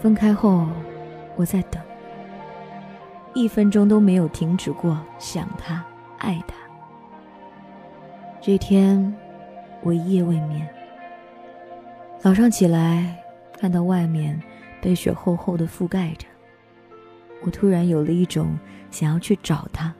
[0.00, 0.64] 分开后，
[1.34, 1.82] 我在等，
[3.34, 5.84] 一分钟都没有停止过想他、
[6.18, 6.54] 爱他。
[8.40, 9.12] 这天，
[9.82, 10.68] 我一夜未眠。
[12.20, 13.16] 早上起来，
[13.58, 14.40] 看到外面
[14.80, 16.28] 被雪厚厚的覆盖着，
[17.44, 18.56] 我突然有了一种
[18.92, 19.92] 想要去找他，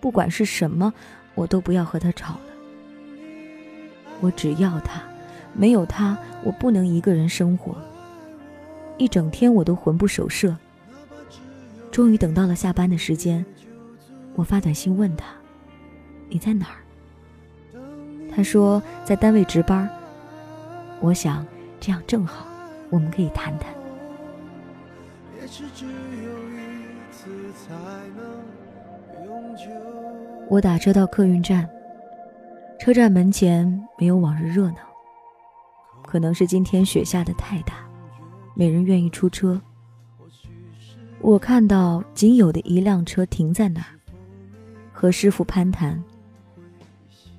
[0.00, 0.90] 不管是什么，
[1.34, 2.40] 我都不要和他吵了。
[4.22, 5.02] 我只要他，
[5.52, 7.76] 没有他，我不能一个人生活。
[9.00, 10.54] 一整天我都魂不守舍。
[11.90, 13.44] 终于等到了下班的时间，
[14.34, 15.24] 我发短信问他
[16.28, 17.80] ：“你在哪儿？”
[18.30, 19.88] 他说在单位值班。
[21.00, 21.46] 我想
[21.80, 22.46] 这样正好，
[22.90, 23.72] 我们可以谈谈。
[30.46, 31.66] 我打车到客运站，
[32.78, 33.66] 车站门前
[33.98, 34.76] 没有往日热闹，
[36.06, 37.74] 可能是今天雪下的太大，
[38.54, 39.60] 没人愿意出车。
[41.20, 43.98] 我看到仅有的一辆车停在那儿，
[44.92, 46.02] 和师傅攀谈。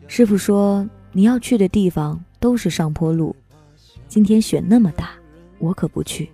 [0.07, 3.35] 师傅说：“你要去的地方都是上坡路，
[4.07, 5.11] 今天雪那么大，
[5.57, 6.29] 我可不去，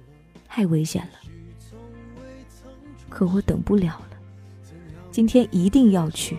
[0.47, 1.29] 太危险了。
[3.07, 4.17] 可我等不了了，
[5.09, 6.37] 今天一定要去。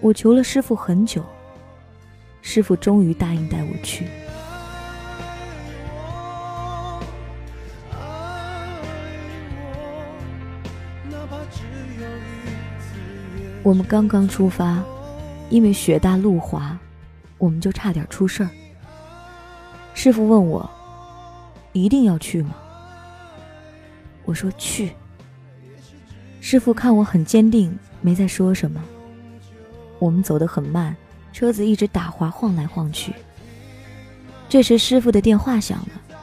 [0.00, 1.24] 我求了师傅很久，
[2.42, 4.06] 师傅终于答应带我去。
[13.68, 14.82] 我们刚刚出发。”
[15.50, 16.78] 因为雪大路滑，
[17.38, 18.50] 我们就差点出事儿。
[19.94, 20.68] 师傅问我
[21.72, 22.54] ：“一定要去吗？”
[24.26, 24.92] 我说：“去。”
[26.38, 28.78] 师傅看我很坚定，没再说什么。
[29.98, 30.94] 我们走得很慢，
[31.32, 33.14] 车子一直打滑，晃来晃去。
[34.50, 36.16] 这时，师傅的电话响了。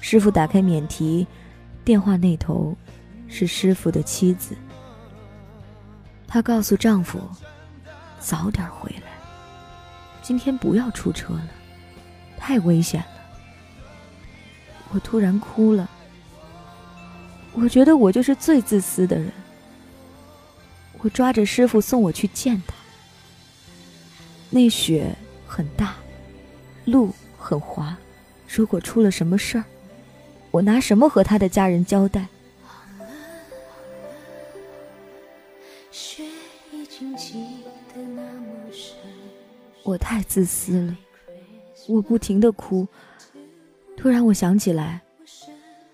[0.00, 1.26] 师傅打开免提，
[1.84, 2.76] 电话那头
[3.26, 4.54] 是师傅的妻子。
[6.32, 7.20] 她告诉丈夫。
[8.18, 9.12] 早点回来，
[10.22, 11.48] 今天不要出车了，
[12.38, 13.06] 太危险了。
[14.92, 15.90] 我突然哭了，
[17.52, 19.30] 我觉得我就是最自私的人。
[21.00, 22.72] 我抓着师傅送我去见他。
[24.48, 25.14] 那雪
[25.46, 25.96] 很大，
[26.86, 27.94] 路很滑，
[28.48, 29.64] 如果出了什么事儿，
[30.50, 32.26] 我拿什么和他的家人交代？
[39.84, 40.96] 我太自私了，
[41.88, 42.86] 我不停的哭。
[43.96, 45.02] 突然我想起来，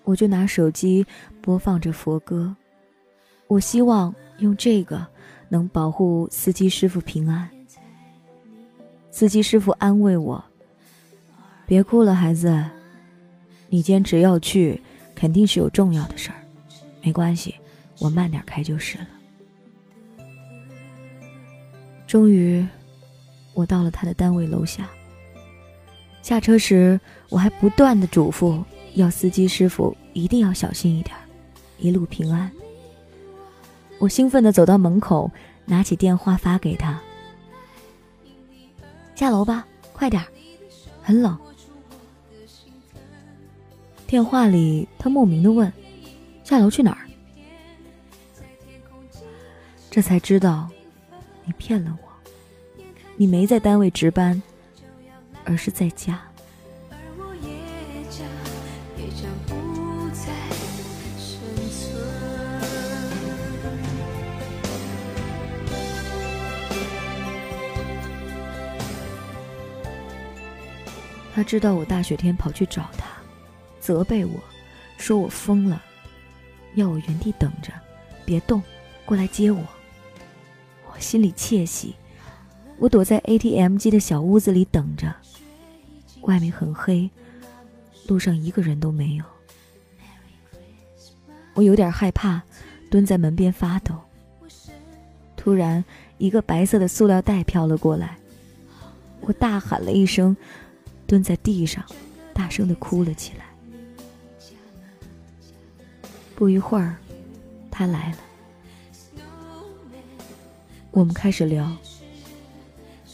[0.03, 1.05] 我就拿手机
[1.41, 2.55] 播放着佛歌，
[3.47, 5.05] 我希望用这个
[5.49, 7.49] 能保护司机师傅平安。
[9.11, 10.43] 司机师傅安慰我
[11.65, 12.63] ：“别哭了，孩子，
[13.69, 14.81] 你坚持要去，
[15.15, 16.37] 肯定是有重要的事儿，
[17.01, 17.55] 没关系，
[17.99, 19.07] 我慢点开就是了。”
[22.05, 22.65] 终于。
[23.59, 24.89] 我到了他的单位楼下。
[26.21, 26.99] 下车时，
[27.29, 31.15] 我还不断的嘱咐要司机师傅一定要小心一点，
[31.77, 32.49] 一路平安。
[33.99, 35.29] 我兴奋的走到门口，
[35.65, 36.99] 拿起电话发给他
[39.15, 40.23] ：“下楼吧，快点，
[41.01, 41.37] 很冷。”
[44.07, 45.71] 电话里他莫名的问
[46.43, 47.05] ：“下楼去哪儿？”
[49.91, 50.69] 这才知道，
[51.43, 52.08] 你骗了我。
[53.21, 54.41] 你没在单位值班，
[55.43, 56.21] 而是在家。
[71.35, 73.05] 他知道我大雪天跑去找他，
[73.81, 74.39] 责备我，
[74.97, 75.83] 说我疯了，
[76.75, 77.73] 要我原地等着，
[78.23, 78.63] 别动，
[79.03, 79.61] 过来接我。
[80.89, 81.93] 我心里窃喜。
[82.79, 85.13] 我躲在 ATM 机的小屋子里等着，
[86.21, 87.09] 外面很黑，
[88.07, 89.25] 路上一个人都没有。
[91.55, 92.41] 我有点害怕，
[92.89, 93.93] 蹲在门边发抖。
[95.35, 95.83] 突然，
[96.17, 98.17] 一个白色的塑料袋飘了过来，
[99.21, 100.35] 我大喊了一声，
[101.05, 101.83] 蹲在地上，
[102.33, 103.45] 大声的哭了起来。
[106.33, 106.95] 不一会儿，
[107.69, 108.17] 他来了，
[110.91, 111.75] 我们开始聊。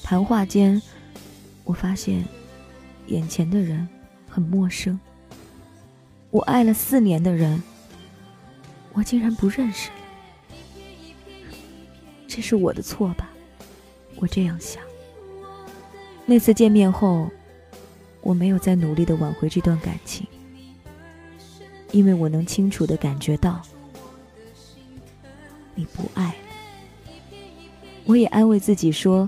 [0.06, 0.80] 谈话间，
[1.64, 2.24] 我发现
[3.08, 3.90] 眼前的人
[4.30, 5.00] 很陌生。
[6.30, 7.64] 我爱了四年的人，
[8.94, 9.96] 我竟然不认识了。
[12.28, 13.32] 这是我的错吧？
[14.18, 14.80] 我这样想。
[16.28, 17.28] 那次见面后，
[18.22, 20.28] 我没有再努力的挽回这段感情。
[21.92, 23.60] 因为我能清楚的感觉到
[25.74, 26.36] 你不爱了。
[28.06, 29.28] 我也安慰自己说，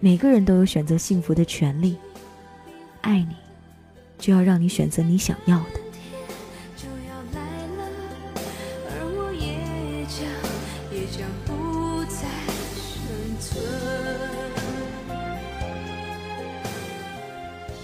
[0.00, 1.96] 每个人都有选择幸福的权利。
[3.00, 3.34] 爱你，
[4.16, 5.80] 就要让你选择你想要的。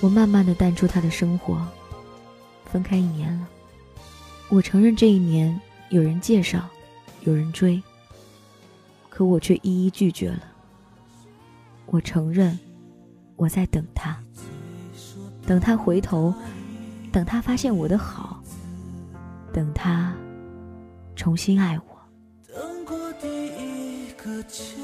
[0.01, 1.67] 我慢慢的淡出他的生活，
[2.71, 3.49] 分开一年了。
[4.51, 6.69] 我承认这一年有人介绍，
[7.23, 7.83] 有人追，
[9.09, 10.54] 可我却一一拒绝了。
[11.87, 12.59] 我承认，
[13.37, 14.19] 我在等他，
[15.47, 16.35] 等他回头，
[17.13, 18.43] 等他发现我的好，
[19.53, 20.13] 等他
[21.15, 21.85] 重新爱我。
[22.53, 24.83] 等过第一个秋，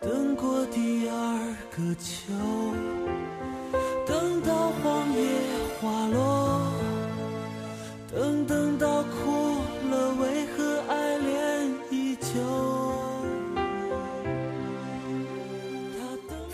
[0.00, 2.32] 等过第二个秋。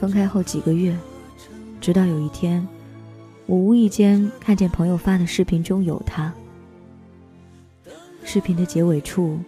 [0.01, 0.97] 分开后几个月，
[1.79, 2.67] 直到有一天，
[3.45, 6.33] 我无意间看见朋友发的视频中有他。
[8.25, 9.39] 视频的结尾处，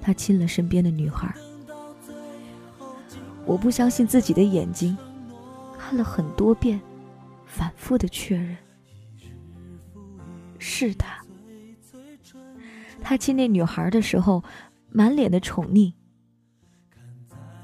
[0.00, 1.32] 他亲了身边的女孩。
[3.46, 4.98] 我不相信自己的眼睛。
[5.78, 6.80] 看了很多遍，
[7.46, 8.56] 反复的确认，
[10.58, 11.22] 是他。
[13.00, 14.42] 他亲那女孩的时候，
[14.90, 15.92] 满脸的宠溺。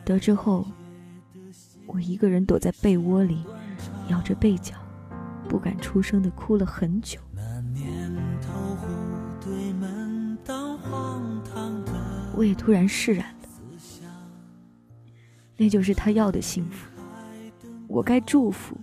[0.05, 0.65] 得知后，
[1.93, 3.45] 我一个人躲在被窝里，
[4.09, 4.77] 咬着被角，
[5.49, 7.19] 不敢出声的哭了很久。
[12.37, 13.49] 我也突然释然了，
[15.57, 16.89] 那就是他要的幸福。
[17.89, 18.77] 我该祝福。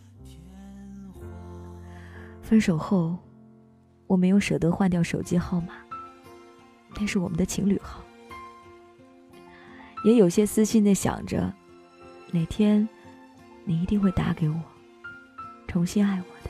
[2.42, 3.18] 分手后，
[4.06, 5.74] 我没有舍得换掉手机号码，
[7.00, 8.03] 那是我们的情侣号。
[10.03, 11.51] 也有些私心的想着，
[12.31, 12.88] 哪天
[13.69, 14.56] 你一定会打给我，
[15.68, 16.50] 重新爱我的。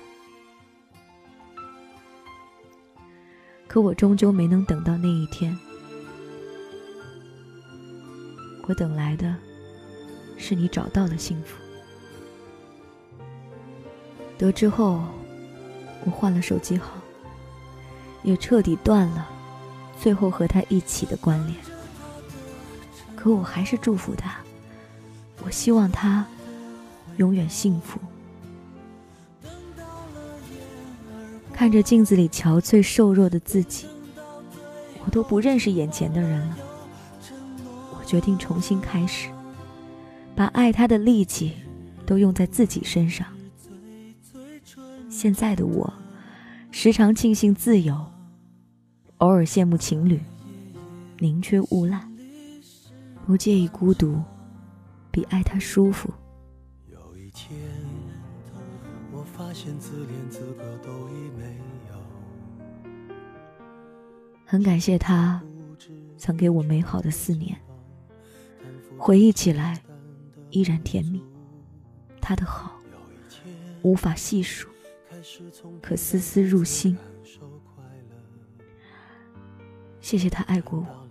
[3.67, 5.57] 可我终究没能等到那一天，
[8.67, 9.35] 我等来的
[10.37, 11.57] 是你找到了幸福。
[14.37, 15.03] 得知后，
[16.05, 16.91] 我换了手机号，
[18.21, 19.27] 也彻底断了
[19.99, 21.59] 最后和他一起的关联。
[23.15, 24.37] 可我还是祝福他，
[25.43, 26.23] 我希望他
[27.17, 27.99] 永远幸福。
[31.51, 33.87] 看着镜子里憔悴瘦弱的自己，
[35.03, 36.57] 我都不认识眼前的人了。
[37.99, 39.29] 我决定重新开始，
[40.35, 41.53] 把爱他的力气
[42.05, 43.25] 都用在自己身上。
[45.09, 45.91] 现在的我，
[46.69, 48.05] 时常庆幸自由，
[49.17, 50.21] 偶尔羡慕情侣
[51.17, 52.07] 宁缺毋滥，
[53.25, 54.21] 不介意孤独，
[55.09, 56.13] 比爱他舒服。
[57.37, 57.55] 天，
[59.11, 61.55] 我发现自恋资格都已没
[61.91, 62.93] 有。
[64.43, 65.39] 很感谢他
[66.17, 67.55] 曾给我美好的四年，
[68.97, 69.79] 回忆起来
[70.49, 71.23] 依然甜蜜。
[72.19, 72.81] 他的好
[73.83, 74.67] 无法细数。
[75.79, 76.97] 可丝丝入心。
[80.01, 81.07] 谢谢他爱过我，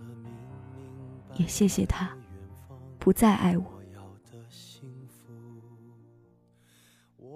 [1.37, 2.09] 也谢谢他
[2.99, 3.76] 不再爱我。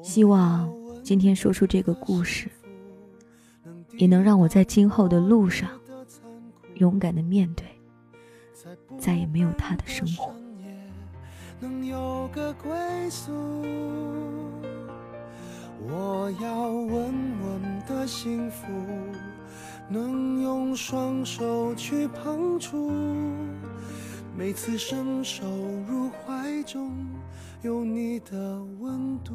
[0.02, 0.70] 希望
[1.04, 2.50] 今天说出这个故事，
[3.98, 5.70] 也能让我在今后的路上
[6.76, 7.66] 勇敢的面对
[8.98, 10.34] 再也没有他的生活。
[15.84, 18.68] 我要稳稳的幸福，
[19.90, 22.92] 能用双手去碰触。
[24.38, 25.46] 每次伸手
[25.88, 26.92] 入怀中，
[27.62, 29.34] 有你的温度。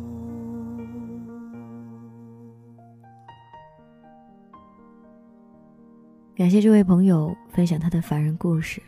[6.36, 8.82] 感谢这位朋友分享他的凡人故事。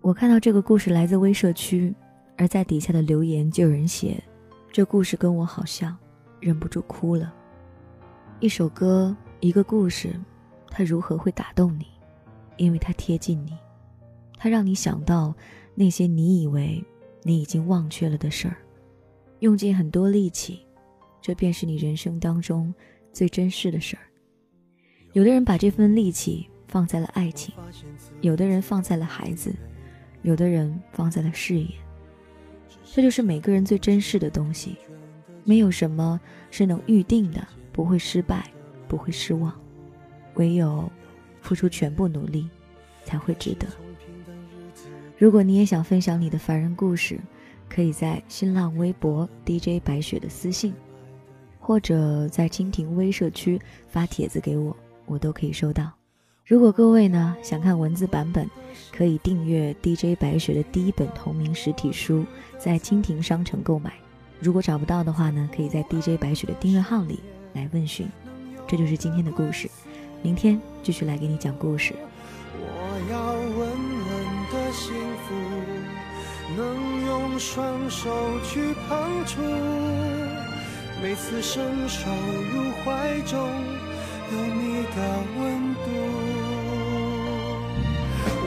[0.00, 1.94] 我看到这个故事来自微社区，
[2.36, 4.20] 而在底下的留言就有人写
[4.72, 5.96] ：“这故事跟我好像。”
[6.42, 7.32] 忍不住哭了。
[8.40, 10.12] 一首歌，一个故事，
[10.66, 11.86] 它如何会打动你？
[12.56, 13.56] 因为它贴近你，
[14.36, 15.32] 它让你想到
[15.76, 16.84] 那些你以为
[17.22, 18.56] 你已经忘却了的事儿，
[19.38, 20.66] 用尽很多力气，
[21.22, 22.74] 这便是你人生当中
[23.12, 24.02] 最珍视的事儿。
[25.14, 27.54] 有的人把这份力气放在了爱情，
[28.20, 29.54] 有的人放在了孩子，
[30.22, 31.68] 有的人放在了事业。
[32.84, 34.76] 这就是每个人最珍视的东西。
[35.44, 38.50] 没有什么是能预定的，不会失败，
[38.88, 39.54] 不会失望。
[40.34, 40.90] 唯有
[41.40, 42.50] 付出全部努力，
[43.04, 43.68] 才会值得。
[45.16, 47.20] 如果你也想分享你的凡人故事，
[47.68, 50.74] 可以在新浪微博 DJ 白雪的私信，
[51.60, 55.90] 或者在蜻蜓微社区发帖子给我，我都可以收到。
[56.46, 58.48] 如果各位呢想看文字版本，
[58.92, 62.24] 可以订阅 DJ 白雪的第一本同名实体书，
[62.58, 63.94] 在蜻蜓商城购买。
[64.40, 67.20] 如果找不到的话呢，可以在 DJ 白雪的订阅号里
[67.54, 68.06] 来问询。
[68.66, 69.70] 这就是今天的故事，
[70.22, 71.94] 明天继续来给你讲故事。
[72.56, 72.66] 我
[73.10, 74.12] 要稳稳
[74.52, 74.92] 的幸
[75.24, 75.34] 福，
[76.56, 78.10] 能用双手
[78.42, 79.40] 去碰触，
[81.02, 82.10] 每次伸手
[82.52, 83.48] 入怀中，
[84.32, 84.98] 有你的
[85.36, 85.38] 温
[85.74, 85.86] 度。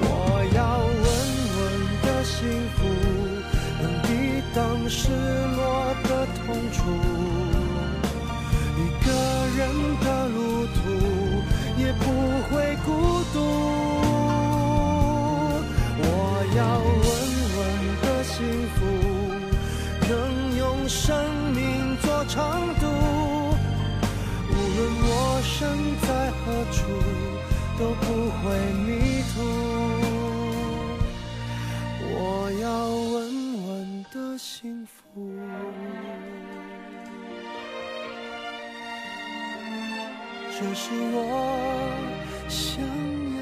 [0.01, 0.05] 我
[0.55, 0.59] 要
[1.03, 1.05] 稳
[1.57, 1.59] 稳
[2.03, 2.35] 的幸
[2.75, 2.77] 福，
[3.81, 4.07] 能抵
[4.55, 4.57] 挡
[4.89, 4.97] 失
[5.55, 5.61] 落
[6.03, 6.77] 的痛楚。
[34.49, 35.03] 幸福。
[40.49, 43.36] 这是我想。